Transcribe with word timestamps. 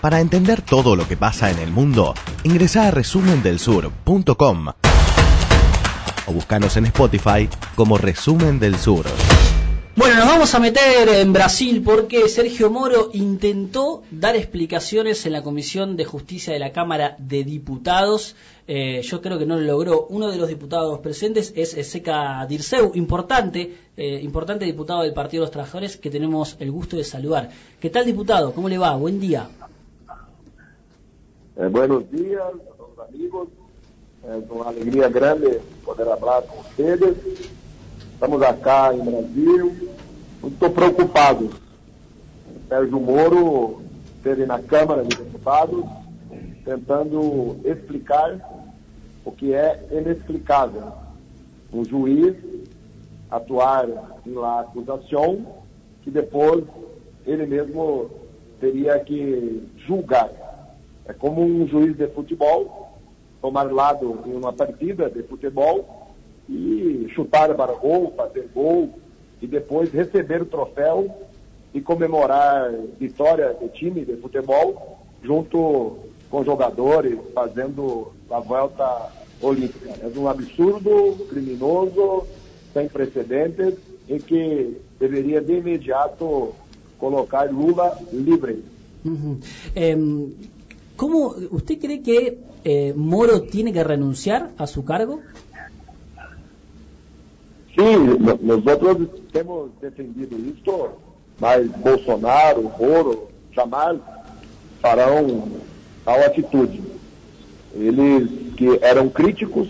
Para 0.00 0.20
entender 0.20 0.62
todo 0.62 0.94
lo 0.94 1.08
que 1.08 1.16
pasa 1.16 1.50
en 1.50 1.58
el 1.58 1.70
mundo, 1.70 2.14
ingresa 2.44 2.88
a 2.88 2.90
resumendelsur.com 2.90 4.68
o 6.28 6.32
buscanos 6.32 6.76
en 6.76 6.86
Spotify 6.86 7.48
como 7.74 7.96
Resumen 7.96 8.58
del 8.58 8.76
Sur. 8.76 9.06
Bueno, 9.94 10.16
nos 10.16 10.26
vamos 10.26 10.54
a 10.54 10.58
meter 10.58 11.08
en 11.08 11.32
Brasil 11.32 11.82
porque 11.82 12.28
Sergio 12.28 12.70
Moro 12.70 13.08
intentó 13.14 14.02
dar 14.10 14.36
explicaciones 14.36 15.24
en 15.24 15.32
la 15.32 15.42
Comisión 15.42 15.96
de 15.96 16.04
Justicia 16.04 16.52
de 16.52 16.58
la 16.58 16.72
Cámara 16.72 17.16
de 17.18 17.44
Diputados. 17.44 18.36
Eh, 18.68 19.00
yo 19.02 19.22
creo 19.22 19.38
que 19.38 19.46
no 19.46 19.56
lo 19.56 19.62
logró. 19.62 20.06
Uno 20.10 20.30
de 20.30 20.36
los 20.36 20.48
diputados 20.48 20.98
presentes 20.98 21.54
es 21.56 21.70
Seca 21.88 22.44
Dirceu, 22.46 22.92
importante, 22.94 23.74
eh, 23.96 24.20
importante 24.22 24.66
diputado 24.66 25.02
del 25.02 25.14
Partido 25.14 25.42
de 25.42 25.46
los 25.46 25.52
Trabajadores 25.52 25.96
que 25.96 26.10
tenemos 26.10 26.56
el 26.60 26.70
gusto 26.70 26.98
de 26.98 27.04
saludar. 27.04 27.48
¿Qué 27.80 27.88
tal, 27.88 28.04
diputado? 28.04 28.52
¿Cómo 28.52 28.68
le 28.68 28.76
va? 28.76 28.94
Buen 28.96 29.18
día. 29.18 29.48
Eh, 31.58 31.68
buenos 31.68 32.10
días 32.10 32.42
a 32.42 32.76
todos 32.76 33.08
amigos. 33.08 33.48
Es 34.24 34.50
una 34.50 34.68
alegría 34.68 35.08
grande 35.08 35.58
poder 35.86 36.06
hablar 36.06 36.44
con 36.44 36.58
ustedes. 36.58 37.16
Estamos 38.12 38.42
acá 38.42 38.92
em 38.92 39.02
Brasil, 39.02 39.90
muito 40.42 40.70
preocupados. 40.70 41.54
Sérgio 42.68 43.00
Moro 43.00 43.80
esteve 44.16 44.44
na 44.44 44.60
Câmara 44.60 45.02
de 45.02 45.16
Deputados 45.16 45.86
tentando 46.62 47.56
explicar 47.64 48.38
o 49.24 49.32
que 49.32 49.54
é 49.54 49.82
inexplicável. 49.90 50.92
Um 51.72 51.86
juiz 51.86 52.36
atuar 53.30 53.88
na 54.26 54.60
acusação 54.60 55.46
que 56.02 56.10
depois 56.10 56.64
ele 57.24 57.46
mesmo 57.46 58.10
teria 58.60 59.00
que 59.00 59.66
julgar. 59.86 60.45
É 61.08 61.12
como 61.12 61.42
um 61.42 61.66
juiz 61.66 61.96
de 61.96 62.06
futebol 62.08 62.98
tomar 63.40 63.72
lado 63.72 64.18
em 64.26 64.32
uma 64.32 64.52
partida 64.52 65.08
de 65.08 65.22
futebol 65.22 66.12
e 66.48 67.06
chutar 67.14 67.54
para 67.54 67.72
gol, 67.74 68.12
fazer 68.16 68.48
gol 68.54 68.90
e 69.40 69.46
depois 69.46 69.92
receber 69.92 70.42
o 70.42 70.46
troféu 70.46 71.08
e 71.74 71.80
comemorar 71.80 72.72
vitória 72.98 73.52
do 73.54 73.68
time 73.68 74.04
de 74.04 74.16
futebol 74.16 74.98
junto 75.22 75.98
com 76.30 76.44
jogadores 76.44 77.18
fazendo 77.34 78.12
a 78.30 78.40
volta 78.40 79.12
olímpica. 79.40 79.90
É 80.02 80.18
um 80.18 80.28
absurdo, 80.28 81.26
criminoso, 81.28 82.26
sem 82.72 82.88
precedentes 82.88 83.74
e 84.08 84.18
que 84.18 84.76
deveria 84.98 85.40
de 85.40 85.54
imediato 85.54 86.54
colocar 86.98 87.50
Lula 87.50 87.98
livre. 88.12 88.64
Uhum. 89.04 89.38
Eh, 89.74 89.96
¿Cómo 90.96 91.34
usted 91.50 91.78
cree 91.78 92.02
que 92.02 92.38
eh, 92.64 92.94
Moro 92.96 93.42
tiene 93.42 93.72
que 93.72 93.84
renunciar 93.84 94.50
a 94.56 94.66
su 94.66 94.84
cargo? 94.84 95.20
Sim, 97.76 98.16
nós 98.40 98.66
outros 98.66 99.08
temos 99.30 99.70
defendido 99.82 100.34
isso, 100.38 100.88
mas 101.38 101.70
Bolsonaro, 101.72 102.62
Moro, 102.78 103.28
jamais 103.52 104.00
farão 104.80 105.48
tal 106.02 106.20
atitude. 106.24 106.82
Eles 107.74 108.54
que 108.56 108.78
eram 108.80 109.10
críticos 109.10 109.68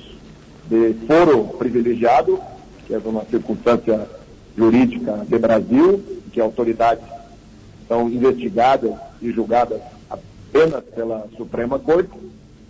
de 0.71 0.95
foro 1.09 1.49
privilegiado, 1.59 2.39
que 2.87 2.95
é 2.95 2.99
uma 2.99 3.25
circunstância 3.25 4.09
jurídica 4.57 5.27
de 5.29 5.39
Brasil, 5.39 6.01
que 6.31 6.41
autoridades 6.41 7.05
são 7.89 8.09
investigadas 8.09 8.95
e 9.21 9.33
julgadas 9.33 9.81
pela 10.95 11.29
Suprema 11.37 11.79
Corte, 11.79 12.11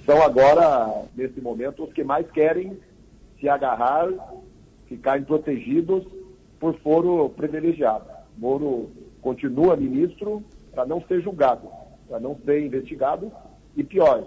são 0.05 0.23
agora, 0.23 1.05
nesse 1.17 1.41
momento, 1.41 1.85
os 1.85 1.93
que 1.93 2.05
mais 2.05 2.31
querem 2.31 2.79
se 3.41 3.49
agarrar 3.49 4.09
ficarem 4.87 5.25
protegidos 5.25 6.05
por 6.61 6.75
foro 6.79 7.29
privilegiado. 7.31 8.07
Moro 8.39 8.91
continua 9.21 9.77
ministro 9.77 10.43
para 10.73 10.87
não 10.87 11.01
ser 11.03 11.21
julgado, 11.21 11.69
para 12.09 12.21
não 12.21 12.37
ser 12.45 12.65
investigado. 12.65 13.31
E 13.77 13.83
pior, 13.83 14.25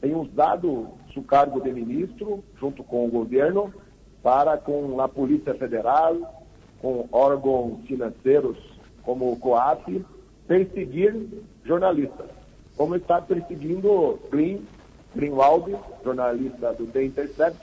tem 0.00 0.14
usado 0.14 0.88
seu 1.12 1.22
cargo 1.22 1.60
de 1.60 1.72
ministro 1.72 2.44
junto 2.58 2.84
com 2.84 3.06
o 3.06 3.10
governo 3.10 3.72
para 4.22 4.58
com 4.58 5.00
a 5.00 5.08
Polícia 5.08 5.54
Federal, 5.54 6.44
com 6.80 7.08
órgãos 7.10 7.80
financeiros 7.86 8.58
como 9.02 9.32
o 9.32 9.36
COAF, 9.36 10.04
perseguir 10.46 11.26
jornalistas, 11.64 12.26
como 12.76 12.94
está 12.94 13.20
perseguindo 13.20 14.18
Green, 14.30 14.66
Greenwald, 15.14 15.74
jornalista 16.04 16.72
do 16.74 16.86
The 16.86 17.04
Intercept, 17.04 17.58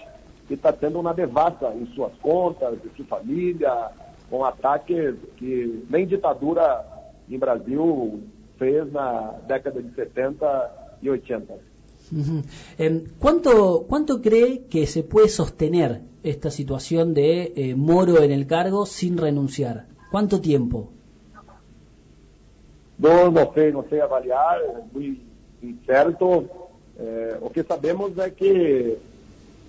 que 0.48 0.56
está 0.56 0.74
tendo 0.74 1.00
uma 1.00 1.14
devassa 1.14 1.74
em 1.76 1.86
suas 1.94 2.14
contas, 2.22 2.78
em 2.84 2.96
sua 2.96 3.06
família, 3.06 3.90
com 4.30 4.44
ataques 4.44 5.16
que 5.38 5.86
nem 5.90 6.08
ditadura 6.08 6.86
em 7.30 7.38
Brasil 7.38 8.22
fez 8.58 8.92
na 8.92 9.36
década 9.48 9.82
de 9.82 9.94
70 9.94 10.98
e 11.02 11.10
80. 11.10 11.54
Uh 11.54 12.42
eh, 12.78 13.04
¿Cuánto, 13.20 13.86
¿Cuánto 13.88 14.22
cree 14.22 14.66
que 14.70 14.88
se 14.88 15.04
puede 15.04 15.30
sostener 15.30 16.02
esta 16.24 16.52
situación 16.52 17.14
de 17.14 17.54
eh, 17.56 17.76
Moro 17.76 18.22
en 18.22 18.32
el 18.32 18.46
cargo 18.46 18.86
sin 18.86 19.18
renunciar? 19.18 19.88
¿Cuánto 20.12 20.42
tiempo? 20.42 20.92
No, 23.04 23.30
não 23.30 23.52
sei, 23.52 23.70
não 23.70 23.84
sei 23.90 24.00
avaliar, 24.00 24.62
é 24.62 24.82
muito 24.94 25.20
incerto. 25.62 26.50
Eh, 26.98 27.38
o 27.42 27.50
que 27.50 27.62
sabemos 27.62 28.18
é 28.18 28.30
que 28.30 28.98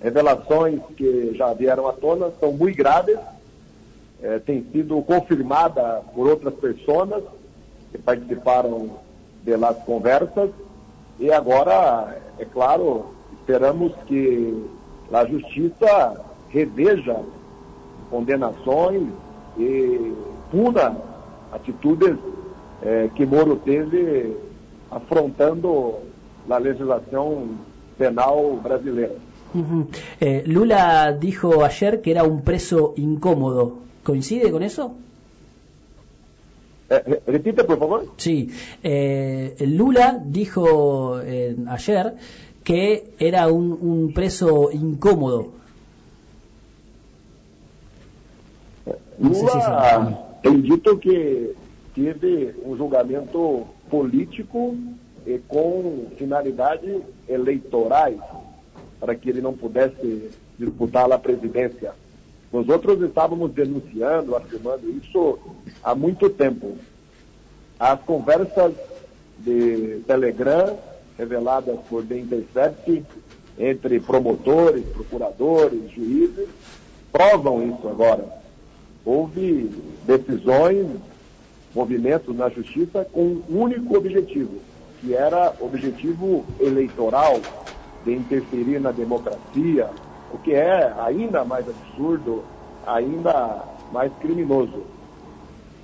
revelações 0.01 0.81
que 0.97 1.35
já 1.35 1.53
vieram 1.53 1.89
à 1.89 1.93
tona 1.95 2.31
são 2.39 2.53
muito 2.53 2.77
graves, 2.77 3.19
é, 4.23 4.39
têm 4.39 4.65
sido 4.71 5.03
confirmadas 5.03 6.05
por 6.15 6.29
outras 6.29 6.55
pessoas 6.55 7.25
que 7.91 7.99
participaram 7.99 8.91
das 9.43 9.79
conversas 9.85 10.51
e 11.19 11.33
agora, 11.33 12.17
é 12.39 12.45
claro, 12.45 13.17
esperamos 13.41 13.95
que 14.07 14.65
a 15.13 15.25
justiça 15.25 16.21
reveja 16.51 17.19
condenações 18.11 19.09
e 19.59 20.15
puna 20.53 20.97
atitudes 21.51 22.17
é, 22.85 23.09
que 23.15 23.25
Moro 23.25 23.57
teve 23.57 24.37
afrontando 24.91 25.97
a 26.49 26.59
legislação 26.59 27.49
penal 27.97 28.61
brasileira. 28.63 29.17
Eh, 30.21 30.43
Lula 30.47 31.13
dijo 31.13 31.65
ayer 31.65 32.01
que 32.03 32.11
era 32.11 32.25
un 32.25 32.43
preso 32.43 32.95
incómodo. 32.97 33.79
¿Coincide 34.03 34.51
con 34.51 34.63
eso? 34.63 34.95
Eh, 36.91 37.03
eh, 37.07 37.23
repite, 37.27 37.65
por 37.65 37.79
favor. 37.79 38.07
Sí. 38.17 38.51
Lula 39.61 40.21
dijo 40.25 41.17
ayer 41.69 42.15
que 42.65 43.15
era 43.19 43.49
un, 43.49 44.13
preso 44.13 44.71
incómodo. 44.73 45.53
Lula 49.19 50.39
tem 50.43 50.61
dito 50.61 50.99
que 50.99 51.55
teve 51.95 52.55
um 52.65 52.77
julgamento 52.77 53.67
político 53.89 54.77
e 55.27 55.39
com 55.39 56.09
finalidades 56.19 57.01
eleitorais 57.29 58.21
para 59.01 59.15
que 59.15 59.29
ele 59.29 59.41
não 59.41 59.55
pudesse 59.55 60.31
disputar 60.59 61.11
a 61.11 61.19
presidência. 61.19 61.93
Nós 62.53 62.69
outros 62.69 63.01
estávamos 63.03 63.53
denunciando, 63.53 64.37
afirmando 64.37 64.89
isso 64.91 65.39
há 65.83 65.95
muito 65.95 66.31
tempo. 66.31 66.77
As 67.79 68.01
conversas 68.03 68.75
de 69.39 70.01
Telegram, 70.07 70.79
reveladas 71.19 71.79
por 71.89 72.05
The 72.05 72.19
Intercept, 72.19 73.05
entre 73.59 74.01
promotores, 74.01 74.85
procuradores, 74.87 75.91
juízes, 75.91 76.49
provam 77.13 77.63
isso 77.69 77.89
agora. 77.89 78.25
Houve 79.05 79.71
decisões, 80.07 80.87
movimentos 81.75 82.35
na 82.37 82.49
justiça 82.49 83.07
com 83.13 83.43
um 83.49 83.61
único 83.63 83.97
objetivo, 83.97 84.59
que 85.01 85.15
era 85.15 85.53
objetivo 85.61 86.45
eleitoral, 86.61 87.41
de 88.05 88.15
interferir 88.15 88.81
na 88.81 88.93
democracia, 88.93 89.89
o 90.33 90.39
que 90.39 90.53
é 90.53 90.93
ainda 90.99 91.45
mais 91.45 91.67
absurdo, 91.69 92.45
ainda 92.87 93.65
mais 93.93 94.13
criminoso. 94.21 94.83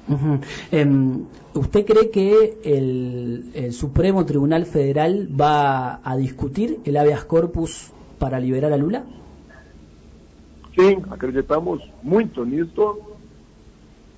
Uh 0.09 1.27
¿Usted 1.53 1.85
cree 1.85 2.11
que 2.11 2.59
el, 2.63 3.51
el, 3.55 3.73
Supremo 3.73 4.25
Tribunal 4.25 4.67
Federal 4.67 5.29
va 5.29 6.01
a 6.05 6.17
discutir 6.17 6.79
el 6.85 6.97
habeas 6.97 7.25
corpus 7.25 7.91
para 8.21 8.39
liberar 8.39 8.73
a 8.73 8.77
Lula? 8.77 9.03
Sim, 10.77 11.03
acreditamos 11.11 11.83
muito 12.03 12.45
nisso. 12.45 13.01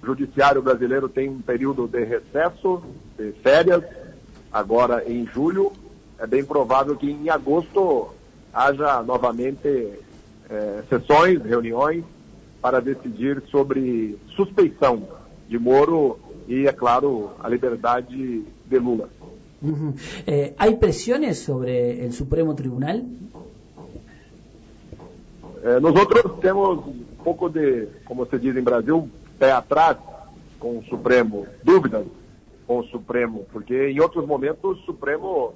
O 0.03 0.07
judiciário 0.07 0.61
brasileiro 0.61 1.09
tem 1.09 1.29
um 1.29 1.41
período 1.41 1.87
de 1.87 2.05
recesso, 2.05 2.83
de 3.17 3.33
férias, 3.43 3.85
agora 4.53 5.09
em 5.09 5.27
julho, 5.27 5.73
é 6.19 6.27
bem 6.27 6.45
provável 6.45 6.97
que 6.97 7.11
em 7.11 7.31
agosto 7.31 8.09
haja 8.53 9.03
novamente 9.03 9.93
é, 10.51 10.83
sessões, 10.89 11.43
reuniões, 11.45 12.05
para 12.61 12.81
decidir 12.81 13.43
sobre 13.51 14.19
suspeição 14.37 15.09
de 15.49 15.59
Moro 15.59 16.19
e, 16.49 16.67
é 16.67 16.73
claro, 16.73 17.31
a 17.41 17.49
liberdade 17.49 18.45
de 18.67 18.79
Lula. 18.79 19.09
Uhum. 19.61 19.95
Eh, 20.27 20.55
¿Hay 20.59 20.77
presiones 20.77 21.39
sobre 21.39 22.05
el 22.05 22.13
Supremo 22.13 22.55
Tribunal? 22.55 23.05
Eh, 25.63 25.79
nosotros 25.81 26.41
temos 26.41 26.85
um 26.87 27.23
pouco 27.23 27.49
de, 27.49 27.87
como 28.05 28.27
se 28.27 28.39
diz 28.39 28.57
em 28.57 28.63
Brasil, 28.63 29.09
pé 29.43 29.51
atrás 29.51 29.99
com 30.61 30.79
o 30.79 30.85
Supremo, 30.85 31.49
dúvidas 31.65 32.07
com 32.65 32.79
o 32.79 32.85
Supremo, 32.85 33.45
porque 33.51 33.89
em 33.89 33.99
outros 33.99 34.25
momentos 34.25 34.79
o 34.79 34.85
Supremo 34.85 35.53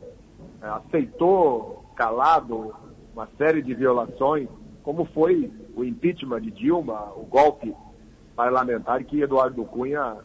eh, 0.61 0.67
aceitou 0.67 1.85
calado 1.95 2.75
uma 3.15 3.29
série 3.39 3.63
de 3.63 3.73
violações, 3.75 4.49
como 4.83 5.05
foi 5.05 5.53
o 5.77 5.85
impeachment 5.85 6.41
de 6.41 6.51
Dilma, 6.51 7.13
o 7.15 7.25
golpe 7.27 7.73
parlamentar 8.35 9.05
que 9.05 9.21
Eduardo 9.21 9.65
Cunha 9.65 10.17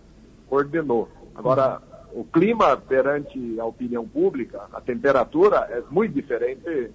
ordenou. 0.49 1.07
Agora, 1.35 1.83
o 2.13 2.23
clima 2.23 2.75
perante 2.75 3.59
a 3.59 3.65
opinião 3.65 4.07
pública, 4.07 4.63
a 4.73 4.81
temperatura 4.81 5.67
é 5.69 5.83
muito 5.91 6.15
diferente 6.15 6.89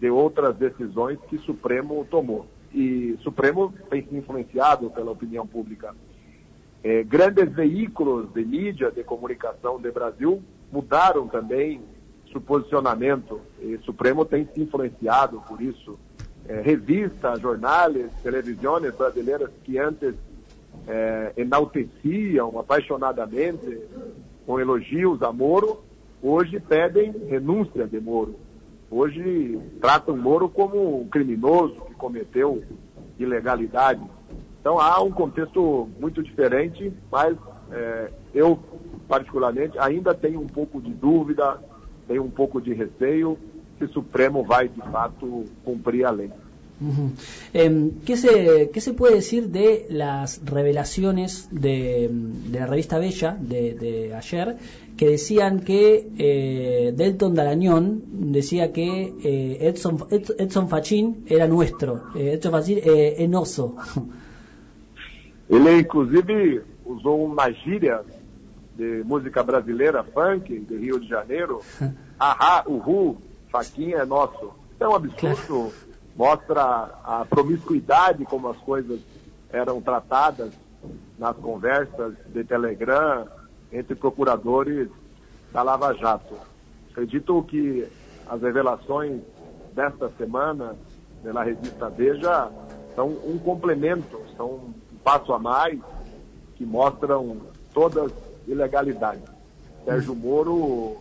de 0.00 0.10
outras 0.10 0.56
decisões 0.56 1.18
que 1.28 1.36
o 1.36 1.42
Supremo 1.42 2.06
tomou. 2.10 2.46
E 2.76 3.16
Supremo 3.22 3.72
tem 3.88 4.06
se 4.06 4.14
influenciado 4.14 4.90
pela 4.90 5.10
opinião 5.10 5.46
pública. 5.46 5.94
É, 6.84 7.02
grandes 7.02 7.50
veículos 7.50 8.30
de 8.34 8.44
mídia, 8.44 8.90
de 8.90 9.02
comunicação 9.02 9.80
do 9.80 9.90
Brasil 9.90 10.42
mudaram 10.70 11.26
também 11.26 11.80
seu 12.30 12.38
posicionamento. 12.38 13.40
E 13.62 13.78
Supremo 13.78 14.26
tem 14.26 14.46
se 14.52 14.60
influenciado 14.60 15.42
por 15.48 15.62
isso. 15.62 15.98
É, 16.46 16.60
revistas, 16.60 17.40
jornais, 17.40 18.12
televisões 18.22 18.94
brasileiras 18.94 19.50
que 19.64 19.78
antes 19.78 20.14
é, 20.86 21.32
enalteciam 21.34 22.58
apaixonadamente 22.58 23.80
com 24.44 24.60
elogios 24.60 25.22
a 25.22 25.32
Moro, 25.32 25.82
hoje 26.22 26.60
pedem 26.60 27.10
renúncia 27.26 27.86
de 27.86 27.98
Moro. 27.98 28.36
Hoje 28.90 29.58
tratam 29.80 30.16
Moro 30.16 30.48
como 30.48 31.00
um 31.02 31.08
criminoso 31.08 31.74
que 31.86 31.94
cometeu 31.94 32.62
ilegalidade. 33.18 34.02
Então 34.60 34.78
há 34.80 35.00
um 35.02 35.10
contexto 35.10 35.88
muito 35.98 36.22
diferente, 36.22 36.92
mas 37.10 37.36
é, 37.70 38.10
eu, 38.34 38.58
particularmente, 39.08 39.78
ainda 39.78 40.14
tenho 40.14 40.40
um 40.40 40.46
pouco 40.46 40.80
de 40.80 40.92
dúvida, 40.92 41.58
tenho 42.06 42.22
um 42.22 42.30
pouco 42.30 42.60
de 42.60 42.72
receio 42.72 43.38
se 43.78 43.84
o 43.84 43.92
Supremo 43.92 44.42
vai, 44.42 44.68
de 44.68 44.80
fato, 44.90 45.44
cumprir 45.64 46.04
a 46.04 46.10
lei. 46.10 46.30
Eh, 47.54 47.90
¿qué, 48.04 48.16
se, 48.16 48.70
¿Qué 48.72 48.80
se 48.80 48.92
puede 48.92 49.16
decir 49.16 49.48
de 49.48 49.86
las 49.88 50.44
revelaciones 50.44 51.48
de, 51.50 52.10
de 52.10 52.60
la 52.60 52.66
revista 52.66 52.98
Bella 52.98 53.36
de, 53.40 53.74
de, 53.74 54.14
ayer 54.14 54.56
que 54.96 55.08
decían 55.08 55.60
que 55.60 56.08
eh, 56.18 56.92
Delton 56.94 57.34
Darañón 57.34 58.02
decía 58.32 58.72
que 58.72 59.14
eh, 59.22 59.58
Edson, 59.68 60.06
Edson 60.10 60.68
Fachín 60.68 61.24
era 61.28 61.46
nuestro, 61.46 62.04
eh, 62.14 62.34
Edson 62.34 62.52
Fachín 62.52 62.78
eh, 62.82 63.16
enoso? 63.18 63.76
Ele 65.48 65.78
inclusive 65.78 66.62
usou 66.84 67.24
uma 67.24 67.52
gíria 67.52 68.02
de 68.76 69.02
música 69.04 69.42
brasileira, 69.42 70.02
funk, 70.02 70.58
de 70.58 70.76
Rio 70.76 70.98
de 70.98 71.08
Janeiro, 71.08 71.60
ahá, 72.18 72.64
uhu, 72.66 73.16
faquinha 73.50 73.98
é 73.98 74.06
nosso. 74.06 74.52
É 74.78 74.86
um 74.86 74.94
absurdo 74.94 75.72
mostra 76.16 76.90
a 77.04 77.26
promiscuidade 77.28 78.24
como 78.24 78.48
as 78.48 78.56
coisas 78.58 79.00
eram 79.52 79.80
tratadas 79.80 80.52
nas 81.18 81.36
conversas 81.36 82.14
de 82.28 82.42
Telegram 82.44 83.26
entre 83.70 83.94
procuradores 83.94 84.88
da 85.52 85.62
Lava 85.62 85.92
Jato. 85.94 86.36
Acredito 86.90 87.42
que 87.42 87.86
as 88.26 88.40
revelações 88.40 89.20
desta 89.74 90.10
semana 90.16 90.74
pela 91.22 91.42
revista 91.42 91.88
Veja 91.90 92.50
são 92.94 93.08
um 93.08 93.38
complemento, 93.38 94.20
são 94.36 94.46
um 94.46 94.74
passo 95.04 95.32
a 95.32 95.38
mais 95.38 95.78
que 96.56 96.64
mostram 96.64 97.36
todas 97.74 98.10
ilegalidades. 98.46 99.24
Sérgio 99.84 100.14
Moro 100.14 100.96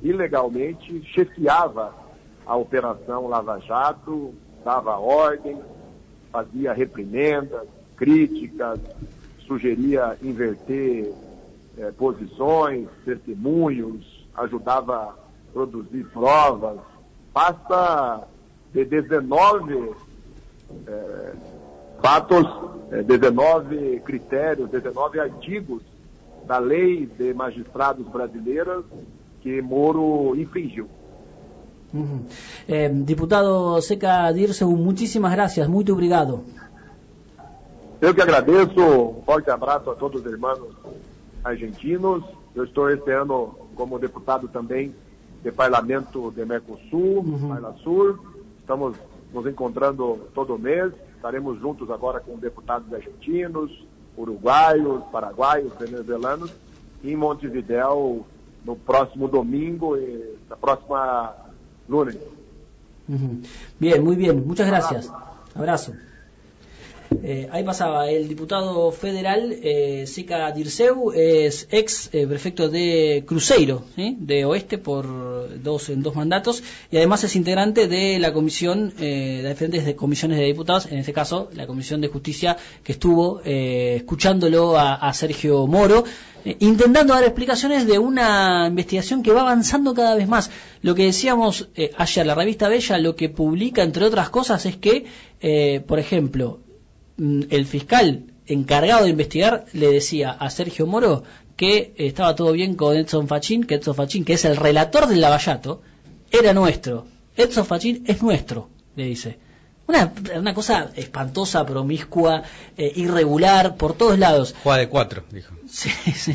ilegalmente 0.00 1.02
chefiava 1.12 1.94
a 2.46 2.56
operação 2.56 3.26
Lava 3.26 3.58
Jato, 3.60 4.32
dava 4.64 4.98
ordem, 4.98 5.58
fazia 6.30 6.72
reprimendas, 6.72 7.66
críticas, 7.96 8.80
sugeria 9.46 10.16
inverter 10.22 11.12
é, 11.78 11.90
posições, 11.92 12.88
testemunhos, 13.04 14.26
ajudava 14.34 14.96
a 14.96 15.14
produzir 15.52 16.04
provas. 16.12 16.78
Passa 17.32 18.26
de 18.72 18.84
19 18.84 19.92
é, 20.86 21.32
fatos, 22.00 22.46
é, 22.92 23.02
19 23.02 24.00
critérios, 24.00 24.70
19 24.70 25.20
artigos 25.20 25.82
da 26.46 26.58
lei 26.58 27.06
de 27.06 27.34
magistrados 27.34 28.06
brasileiras 28.08 28.84
que 29.40 29.60
Moro 29.62 30.34
infringiu. 30.36 30.88
Eh, 32.68 32.88
diputado 32.88 33.80
Seca 33.82 34.30
Dirceu, 34.32 34.70
muchísimas 34.70 35.32
gracias, 35.32 35.66
muito 35.66 35.92
obrigado. 35.92 36.44
Eu 38.00 38.14
que 38.14 38.22
agradeço, 38.22 38.80
um 38.80 39.22
forte 39.22 39.50
abraço 39.50 39.90
a 39.90 39.94
todos 39.94 40.24
os 40.24 40.32
irmãos 40.32 40.58
argentinos. 41.44 42.24
Eu 42.54 42.64
estou 42.64 42.90
este 42.90 43.10
ano 43.10 43.54
como 43.74 43.98
deputado 43.98 44.48
também 44.48 44.94
do 45.42 45.52
Parlamento 45.52 46.30
de 46.30 46.44
Mercosul, 46.44 47.20
uhum. 47.20 48.18
Estamos 48.60 48.96
nos 49.32 49.46
encontrando 49.46 50.20
todo 50.34 50.58
mês. 50.58 50.92
Estaremos 51.16 51.58
juntos 51.60 51.90
agora 51.90 52.20
com 52.20 52.38
deputados 52.38 52.92
argentinos, 52.92 53.70
uruguaios, 54.16 55.02
paraguaios, 55.12 55.72
venezuelanos, 55.78 56.52
em 57.04 57.16
Montevidéu 57.16 58.24
no 58.64 58.76
próximo 58.76 59.28
domingo 59.28 59.96
e 59.96 60.36
na 60.48 60.56
próxima 60.56 61.34
Bien, 63.78 64.04
muy 64.04 64.16
bien, 64.16 64.46
muchas 64.46 64.68
gracias. 64.68 65.10
Abrazo. 65.54 65.94
Eh, 67.22 67.48
ahí 67.50 67.64
pasaba 67.64 68.08
el 68.08 68.28
diputado 68.28 68.90
federal 68.92 69.54
eh, 69.62 70.04
Sica 70.06 70.50
Dirceu, 70.52 71.12
es 71.12 71.66
ex 71.70 72.08
eh, 72.12 72.26
prefecto 72.26 72.68
de 72.68 73.24
Cruzeiro, 73.26 73.84
de 73.96 74.44
Oeste 74.44 74.78
por 74.78 75.60
dos 75.62 75.90
en 75.90 76.02
dos 76.02 76.14
mandatos 76.14 76.62
y 76.90 76.96
además 76.96 77.24
es 77.24 77.36
integrante 77.36 77.88
de 77.88 78.18
la 78.18 78.32
comisión 78.32 78.94
eh, 78.98 79.40
de 79.42 79.48
diferentes 79.48 79.94
comisiones 79.94 80.38
de 80.38 80.44
diputados, 80.44 80.86
en 80.86 80.98
este 80.98 81.12
caso 81.12 81.50
la 81.52 81.66
comisión 81.66 82.00
de 82.00 82.08
justicia 82.08 82.56
que 82.84 82.92
estuvo 82.92 83.42
eh, 83.44 83.96
escuchándolo 83.96 84.78
a, 84.78 85.12
Sergio 85.12 85.66
Moro, 85.66 86.04
intentando 86.60 87.12
dar 87.12 87.24
explicaciones 87.24 87.86
de 87.86 87.98
una 87.98 88.66
investigación 88.68 89.22
que 89.22 89.32
va 89.32 89.42
avanzando 89.42 89.92
cada 89.92 90.14
vez 90.14 90.28
más. 90.28 90.50
Lo 90.82 90.94
que 90.94 91.04
decíamos 91.04 91.68
ayer, 91.98 92.26
la 92.26 92.34
revista 92.34 92.68
Bella 92.68 92.98
lo 92.98 93.16
que 93.16 93.28
publica 93.28 93.82
entre 93.82 94.04
otras 94.06 94.30
cosas 94.30 94.64
es 94.66 94.76
que, 94.76 95.04
por 95.86 95.98
ejemplo, 95.98 96.60
el 97.20 97.66
fiscal 97.66 98.24
encargado 98.46 99.04
de 99.04 99.10
investigar 99.10 99.66
le 99.72 99.92
decía 99.92 100.30
a 100.30 100.50
Sergio 100.50 100.86
Moro 100.86 101.22
que 101.56 101.92
estaba 101.98 102.34
todo 102.34 102.52
bien 102.52 102.74
con 102.74 102.96
Edson 102.96 103.28
Fachín, 103.28 103.64
que 103.64 103.74
Edson 103.74 103.94
Fachín, 103.94 104.24
que 104.24 104.32
es 104.32 104.46
el 104.46 104.56
relator 104.56 105.06
del 105.06 105.20
lavallato, 105.20 105.82
era 106.30 106.54
nuestro. 106.54 107.06
Edson 107.36 107.66
Fachín 107.66 108.02
es 108.06 108.22
nuestro, 108.22 108.70
le 108.96 109.04
dice. 109.04 109.38
Una, 109.86 110.12
una 110.36 110.54
cosa 110.54 110.90
espantosa, 110.94 111.66
promiscua, 111.66 112.44
eh, 112.78 112.92
irregular, 112.96 113.76
por 113.76 113.92
todos 113.92 114.18
lados. 114.18 114.54
Juega 114.62 114.78
de 114.78 114.88
cuatro, 114.88 115.24
dijo. 115.30 115.54
Sí, 115.68 115.90
sí. 116.14 116.34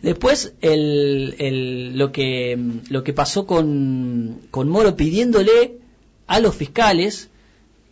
Después, 0.00 0.54
el, 0.62 1.36
el, 1.38 1.98
lo, 1.98 2.10
que, 2.10 2.58
lo 2.88 3.04
que 3.04 3.12
pasó 3.12 3.46
con, 3.46 4.40
con 4.50 4.68
Moro 4.68 4.96
pidiéndole 4.96 5.78
a 6.26 6.40
los 6.40 6.56
fiscales 6.56 7.28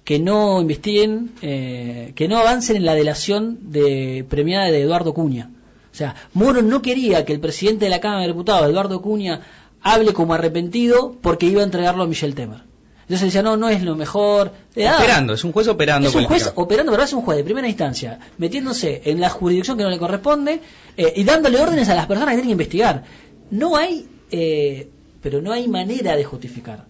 que 0.05 0.19
no 0.19 0.61
investiguen, 0.61 1.33
eh, 1.43 2.13
que 2.15 2.29
no 2.29 2.39
avancen 2.39 2.77
en 2.77 2.85
la 2.85 2.95
delación 2.95 3.59
de 3.71 4.25
premiada 4.29 4.71
de 4.71 4.81
Eduardo 4.83 5.15
Cuña. 5.15 5.51
O 5.93 5.95
sea, 5.95 6.15
Moro 6.35 6.63
no 6.63 6.83
quería 6.83 7.25
que 7.25 7.33
el 7.33 7.41
presidente 7.41 7.87
de 7.87 7.91
la 7.91 8.01
Cámara 8.01 8.23
de 8.23 8.29
Diputados, 8.29 8.69
Eduardo 8.69 9.03
Cuña, 9.03 9.41
hable 9.83 10.13
como 10.13 10.35
arrepentido 10.35 11.17
porque 11.21 11.47
iba 11.47 11.61
a 11.61 11.65
entregarlo 11.65 12.05
a 12.05 12.07
Michel 12.07 12.35
Temer. 12.35 12.63
Entonces 13.03 13.27
decía, 13.27 13.43
no, 13.43 13.57
no 13.57 13.69
es 13.69 13.83
lo 13.83 13.97
mejor. 13.97 14.53
operando, 14.77 15.35
es 15.35 15.43
un 15.43 15.51
juez 15.51 15.67
operando. 15.67 16.09
Es 16.09 16.15
un 16.15 16.25
juez 16.25 16.53
operando, 16.55 16.93
pero 16.93 17.03
es 17.03 17.13
un 17.13 17.23
juez 17.23 17.39
de 17.39 17.45
primera 17.45 17.69
instancia, 17.69 18.21
metiéndose 18.39 19.03
en 19.05 19.21
la 19.21 19.29
jurisdicción 19.29 19.77
que 19.77 19.83
no 19.83 19.91
le 19.91 19.99
corresponde 19.99 20.61
eh, 20.97 21.13
y 21.17 21.25
dándole 21.25 21.61
órdenes 21.61 21.89
a 21.89 21.97
las 21.97 22.07
personas 22.07 22.31
que 22.31 22.37
tienen 22.37 22.49
que 22.49 22.63
investigar. 22.63 23.03
No 23.51 23.77
hay 23.77 24.07
eh, 24.31 24.91
pero 25.23 25.43
no 25.43 25.53
hay 25.53 25.69
manera 25.69 26.17
de 26.17 26.25
justificar. 26.25 26.87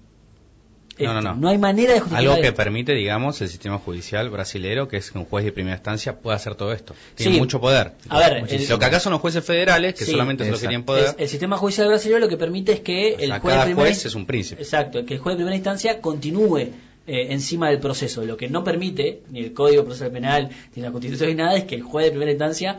No, 1.05 1.15
no, 1.15 1.21
no. 1.21 1.35
No 1.35 1.49
hay 1.49 1.59
manera 1.59 1.93
de 1.95 2.01
justificar. 2.01 2.31
Algo 2.33 2.43
que 2.43 2.53
permite, 2.53 2.93
digamos, 2.95 3.41
el 3.41 3.49
sistema 3.49 3.79
judicial 3.79 4.29
brasilero, 4.31 4.89
que 4.89 4.97
es 4.99 5.11
que 5.11 5.19
un 5.19 5.25
juez 5.25 5.45
de 5.45 5.53
primera 5.53 5.77
instancia 5.77 6.19
pueda 6.19 6.37
hacer 6.37 6.55
todo 6.55 6.73
esto. 6.73 6.95
Tiene 7.15 7.35
Sí. 7.35 7.39
mucho 7.39 7.61
poder. 7.61 7.93
A 8.09 8.19
ver, 8.19 8.45
el- 8.49 8.69
lo 8.69 8.79
que 8.79 8.85
acá 8.85 9.01
son 9.01 9.13
los 9.13 9.21
jueces 9.21 9.45
federales, 9.45 9.95
que 9.95 10.05
Sí, 10.05 10.11
solamente 10.13 10.45
son 10.45 10.51
los 10.53 10.61
que 10.61 10.67
exacto. 10.67 10.71
tienen 10.71 10.85
poder. 10.85 11.05
Es- 11.17 11.23
el 11.25 11.29
sistema 11.29 11.57
judicial 11.57 11.89
brasileño 11.89 12.19
lo 12.21 12.29
que 12.29 12.37
permite 12.37 12.73
es 12.73 12.81
que 12.81 13.17
O 13.19 13.21
el 13.21 13.31
juez 13.31 13.43
de 13.43 13.49
cada 13.49 13.65
primera 13.65 13.87
juez 13.89 14.07
es 14.07 14.15
un 14.15 14.27
príncipe. 14.27 14.63
Exacto, 14.63 15.05
que 15.05 15.15
el 15.15 15.21
juez 15.21 15.35
de 15.35 15.39
primera 15.39 15.57
instancia 15.57 16.01
continúe 16.01 16.69
eh, 17.07 17.33
encima 17.33 17.71
del 17.71 17.81
proceso. 17.81 18.25
Lo 18.25 18.37
que 18.37 18.49
no 18.49 18.63
permite 18.63 19.23
ni 19.31 19.41
el 19.41 19.53
Código 19.53 19.85
Procesal 19.85 20.13
Penal 20.13 20.51
ni 20.77 20.83
la 20.83 20.93
Constitución 20.93 21.31
ni 21.31 21.35
nada 21.35 21.57
es 21.57 21.65
que 21.65 21.75
el 21.75 21.83
juez 21.83 22.05
de 22.05 22.11
primera 22.13 22.31
instancia 22.31 22.79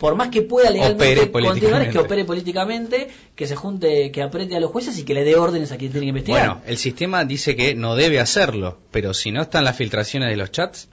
por 0.00 0.14
más 0.14 0.30
que 0.30 0.40
pueda 0.40 0.70
legalmente 0.70 1.30
continuar, 1.30 1.82
es 1.82 1.88
que 1.88 1.98
opere 1.98 2.24
políticamente, 2.24 3.08
que 3.36 3.46
se 3.46 3.54
junte, 3.54 4.10
que 4.10 4.22
apriete 4.22 4.56
a 4.56 4.60
los 4.60 4.70
jueces 4.70 4.98
y 4.98 5.02
que 5.02 5.12
le 5.12 5.24
dé 5.24 5.36
órdenes 5.36 5.72
a 5.72 5.76
quien 5.76 5.92
tiene 5.92 6.06
que 6.06 6.08
investigar. 6.08 6.48
Bueno, 6.48 6.62
el 6.66 6.78
sistema 6.78 7.26
dice 7.26 7.54
que 7.54 7.74
no 7.74 7.94
debe 7.96 8.18
hacerlo, 8.18 8.78
pero 8.90 9.12
si 9.12 9.30
no 9.30 9.42
están 9.42 9.62
las 9.62 9.76
filtraciones 9.76 10.30
de 10.30 10.38
los 10.38 10.50
chats, 10.50 10.88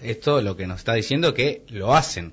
esto 0.00 0.40
lo 0.40 0.56
que 0.56 0.68
nos 0.68 0.78
está 0.78 0.94
diciendo 0.94 1.34
que 1.34 1.64
lo 1.68 1.96
hacen. 1.96 2.32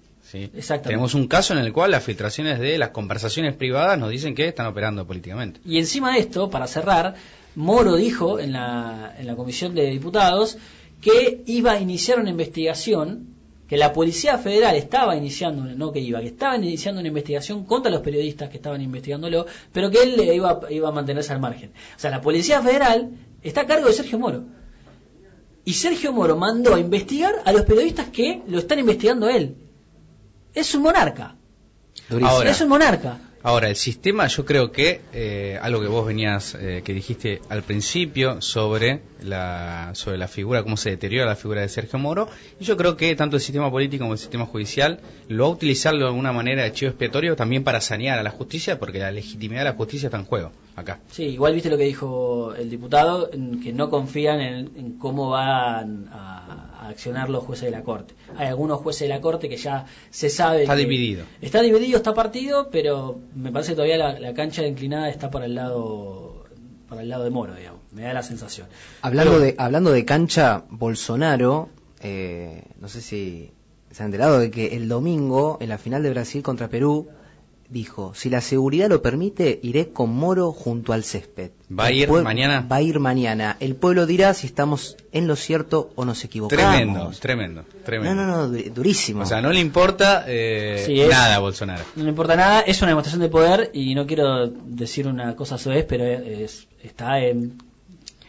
Tenemos 0.83 1.15
un 1.15 1.27
caso 1.27 1.53
en 1.53 1.59
el 1.59 1.73
cual 1.73 1.89
las 1.89 2.03
filtraciones 2.03 2.59
de 2.59 2.77
las 2.77 2.89
conversaciones 2.89 3.55
privadas 3.55 3.97
nos 3.97 4.11
dicen 4.11 4.35
que 4.35 4.47
están 4.47 4.67
operando 4.67 5.07
políticamente. 5.07 5.59
Y 5.65 5.79
encima 5.79 6.13
de 6.13 6.19
esto, 6.19 6.51
para 6.51 6.67
cerrar, 6.67 7.15
Moro 7.55 7.95
dijo 7.95 8.39
en 8.39 8.51
la, 8.51 9.15
en 9.17 9.25
la 9.25 9.35
Comisión 9.35 9.73
de 9.73 9.89
Diputados 9.89 10.59
que 11.01 11.41
iba 11.47 11.71
a 11.71 11.79
iniciar 11.79 12.19
una 12.19 12.29
investigación, 12.29 13.34
que 13.67 13.77
la 13.77 13.93
Policía 13.93 14.37
Federal 14.37 14.75
estaba 14.75 15.15
iniciando, 15.15 15.63
no 15.63 15.91
que 15.91 15.99
iba, 15.99 16.19
que 16.19 16.27
estaban 16.27 16.63
iniciando 16.63 16.99
una 16.99 17.07
investigación 17.07 17.65
contra 17.65 17.91
los 17.91 18.01
periodistas 18.01 18.49
que 18.49 18.57
estaban 18.57 18.81
investigándolo, 18.81 19.45
pero 19.71 19.89
que 19.89 20.03
él 20.03 20.19
iba, 20.33 20.59
iba 20.69 20.89
a 20.89 20.91
mantenerse 20.91 21.33
al 21.33 21.39
margen. 21.39 21.71
O 21.95 21.99
sea, 21.99 22.11
la 22.11 22.21
Policía 22.21 22.61
Federal 22.61 23.11
está 23.41 23.61
a 23.61 23.65
cargo 23.65 23.87
de 23.87 23.93
Sergio 23.93 24.19
Moro. 24.19 24.43
Y 25.63 25.73
Sergio 25.73 26.13
Moro 26.13 26.37
mandó 26.37 26.75
a 26.75 26.79
investigar 26.79 27.41
a 27.43 27.51
los 27.51 27.63
periodistas 27.63 28.09
que 28.09 28.43
lo 28.47 28.59
están 28.59 28.77
investigando 28.77 29.25
a 29.25 29.35
él. 29.35 29.55
Es 30.53 30.75
un 30.75 30.83
monarca. 30.83 31.35
Ahora. 32.21 32.51
es 32.51 32.61
un 32.61 32.69
monarca. 32.69 33.19
Ahora, 33.47 33.69
el 33.69 33.75
sistema, 33.75 34.25
yo 34.25 34.43
creo 34.43 34.71
que 34.71 35.01
eh, 35.13 35.59
algo 35.61 35.79
que 35.79 35.87
vos 35.87 36.03
venías, 36.07 36.55
eh, 36.55 36.81
que 36.83 36.93
dijiste 36.95 37.41
al 37.47 37.61
principio 37.61 38.41
sobre 38.41 39.01
la, 39.21 39.91
sobre 39.93 40.17
la 40.17 40.27
figura, 40.27 40.63
cómo 40.63 40.77
se 40.77 40.89
deteriora 40.89 41.29
la 41.29 41.35
figura 41.35 41.61
de 41.61 41.69
Sergio 41.69 41.99
Moro, 41.99 42.27
y 42.59 42.63
yo 42.63 42.75
creo 42.75 42.97
que 42.97 43.15
tanto 43.15 43.35
el 43.35 43.43
sistema 43.43 43.69
político 43.69 44.01
como 44.01 44.13
el 44.13 44.17
sistema 44.19 44.47
judicial 44.47 44.99
lo 45.27 45.43
va 45.43 45.49
a 45.49 45.53
utilizar 45.53 45.93
de 45.95 46.03
alguna 46.05 46.33
manera 46.33 46.63
de 46.63 46.71
chivo 46.71 46.89
expiatorio 46.89 47.35
también 47.35 47.63
para 47.63 47.81
sanear 47.81 48.17
a 48.17 48.23
la 48.23 48.31
justicia, 48.31 48.79
porque 48.79 48.97
la 48.97 49.11
legitimidad 49.11 49.61
de 49.61 49.65
la 49.69 49.73
justicia 49.75 50.07
está 50.07 50.17
en 50.17 50.25
juego 50.25 50.51
acá. 50.75 50.99
Sí, 51.11 51.25
igual 51.25 51.53
viste 51.53 51.69
lo 51.69 51.77
que 51.77 51.83
dijo 51.85 52.55
el 52.55 52.71
diputado, 52.71 53.29
que 53.29 53.71
no 53.73 53.91
confían 53.91 54.41
en, 54.41 54.71
en 54.75 54.97
cómo 54.97 55.29
van 55.29 56.09
a, 56.11 56.71
a 56.81 56.89
accionar 56.89 57.29
los 57.29 57.43
jueces 57.43 57.65
de 57.65 57.71
la 57.71 57.83
Corte. 57.83 58.15
Hay 58.37 58.47
algunos 58.47 58.79
jueces 58.81 59.01
de 59.07 59.09
la 59.13 59.21
Corte 59.21 59.49
que 59.49 59.57
ya 59.57 59.85
se 60.09 60.31
sabe... 60.31 60.63
Está 60.63 60.73
que- 60.75 60.81
dividido. 60.81 61.25
Está 61.41 61.61
dividido, 61.61 61.97
está 61.97 62.13
partido, 62.15 62.69
pero 62.71 63.19
me 63.35 63.51
parece 63.51 63.71
que 63.71 63.75
todavía 63.75 63.97
la, 63.97 64.19
la 64.19 64.33
cancha 64.33 64.65
inclinada 64.65 65.09
está 65.09 65.29
para 65.29 65.45
el 65.45 65.55
lado 65.55 66.45
para 66.89 67.01
el 67.01 67.09
lado 67.09 67.23
de 67.23 67.29
Moro, 67.31 67.55
digamos. 67.55 67.81
Me 67.91 68.03
da 68.03 68.13
la 68.13 68.21
sensación. 68.23 68.67
Hablando 69.01 69.31
Pero- 69.33 69.43
de, 69.43 69.55
hablando 69.57 69.91
de 69.91 70.05
cancha, 70.05 70.63
Bolsonaro, 70.69 71.69
eh, 72.01 72.63
no 72.79 72.87
sé 72.89 73.01
si 73.01 73.51
se 73.91 74.03
han 74.03 74.07
enterado 74.07 74.39
de 74.39 74.51
que 74.51 74.75
el 74.75 74.87
domingo, 74.87 75.57
en 75.61 75.69
la 75.69 75.77
final 75.79 76.03
de 76.03 76.11
Brasil 76.11 76.43
contra 76.43 76.67
Perú, 76.69 77.07
dijo, 77.69 78.13
si 78.15 78.29
la 78.29 78.41
seguridad 78.41 78.89
lo 78.89 79.01
permite, 79.01 79.59
iré 79.63 79.89
con 79.89 80.11
Moro 80.15 80.51
junto 80.51 80.93
al 80.93 81.03
césped. 81.03 81.51
¿Va 81.77 81.85
a 81.85 81.91
ir 81.91 82.09
mañana? 82.11 82.65
Va 82.69 82.77
a 82.77 82.81
ir 82.81 82.99
mañana. 82.99 83.57
El 83.59 83.75
pueblo 83.75 84.05
dirá 84.05 84.33
si 84.33 84.45
estamos 84.47 84.97
en 85.11 85.27
lo 85.27 85.35
cierto 85.35 85.89
o 85.95 86.05
nos 86.05 86.23
equivocamos. 86.23 86.63
Tremendo, 86.63 87.11
tremendo, 87.19 87.65
tremendo. 87.83 88.15
No, 88.15 88.25
no, 88.27 88.47
no, 88.47 88.53
dur- 88.57 88.71
durísimo. 88.71 89.23
O 89.23 89.25
sea, 89.25 89.41
no 89.41 89.51
le 89.51 89.59
importa 89.59 90.25
eh, 90.27 90.83
Sí, 90.85 90.99
es- 91.01 91.09
nada 91.09 91.35
a 91.35 91.39
Bolsonaro. 91.39 91.83
No 91.95 92.03
me 92.03 92.09
importa 92.09 92.35
nada, 92.35 92.61
es 92.61 92.81
una 92.81 92.89
demostración 92.89 93.21
de 93.21 93.29
poder 93.29 93.71
y 93.73 93.95
no 93.95 94.05
quiero 94.05 94.47
decir 94.47 95.07
una 95.07 95.35
cosa 95.35 95.57
soez, 95.57 95.85
pero 95.89 96.03
es, 96.05 96.67
está 96.83 97.19
en 97.19 97.57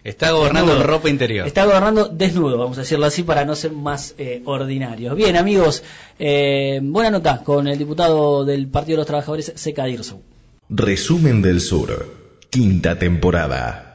Está 0.07 0.31
gobernando 0.31 0.71
Desnudo. 0.71 0.87
ropa 0.87 1.11
interior. 1.11 1.49
Está 1.49 1.65
gobernando 1.65 2.07
desnudo, 2.07 2.57
vamos 2.57 2.79
a 2.79 2.83
decirlo 2.83 3.07
así, 3.07 3.25
para 3.25 3.45
no 3.45 3.57
ser 3.57 3.73
más 3.73 4.15
eh, 4.19 4.41
ordinarios. 4.45 5.17
Bien, 5.17 5.37
amigos, 5.37 5.83
eh, 6.21 6.79
buena 6.81 7.11
nota 7.11 7.43
con 7.43 7.67
el 7.67 7.77
diputado 7.77 8.45
del 8.45 8.69
Partido 8.69 8.99
de 8.99 9.01
los 9.01 9.07
Trabajadores, 9.09 9.53
Seca 9.57 9.85
Dirso. 9.85 10.21
Resumen 10.69 11.43
del 11.43 11.61
Sur, 11.61 12.07
quinta 12.51 12.97
temporada. 12.97 13.86